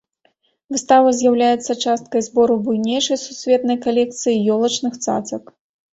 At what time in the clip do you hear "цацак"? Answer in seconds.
5.05-5.43